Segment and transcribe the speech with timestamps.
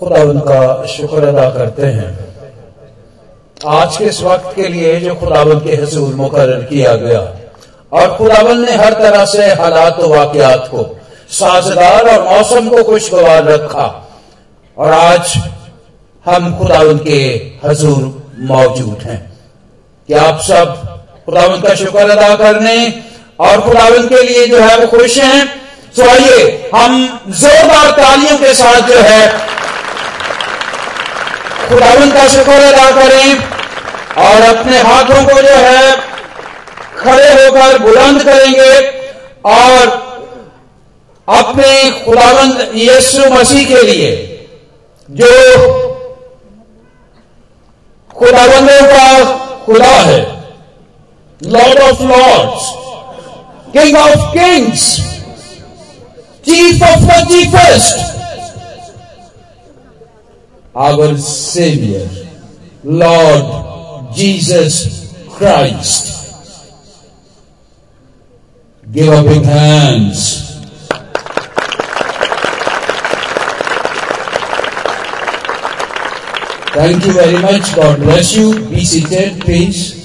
[0.00, 2.08] खुदा उनका शुक्र अदा करते हैं।
[3.66, 7.20] आज के इस वक्त के लिए जो खुदावन के हसूल मुकर किया गया,
[7.92, 11.00] और खुदावन ने हर तरह से हालात वाकयात को
[11.30, 13.86] साजगार और मौसम को खुशगवार रखा,
[14.78, 15.34] और आज
[16.26, 17.18] हम खुदावन के
[17.64, 19.20] हजूर मौजूद हैं।
[20.08, 20.74] कि आप सब
[21.26, 23.02] खुदावन का शुक्र अदा करने
[23.40, 25.46] और खुदावन के लिए जो है वो खुश हैं?
[25.96, 29.55] तो आइए, हम जोरदार तालियों के साथ जो है
[31.68, 33.56] खुदावन का शुक्र अदा करें
[34.18, 35.96] और अपने हाथों को जो है
[36.98, 38.74] खड़े होकर बुलंद करेंगे
[39.48, 39.88] और
[41.28, 41.72] अपने
[42.04, 44.10] खुदावंद यीशु मसीह के लिए
[45.08, 45.32] जो
[48.10, 49.08] खुदावंदों का
[49.64, 50.20] खुदा है
[51.40, 52.70] lord of lords
[53.72, 54.84] king of kings
[56.44, 58.15] chief of the chiefest
[60.76, 62.06] our Savior,
[62.84, 66.12] Lord Jesus Christ.
[68.92, 70.52] Give a big hands.
[76.76, 77.74] Thank you very much.
[77.74, 78.68] God bless you.
[78.68, 79.95] Be seated, please.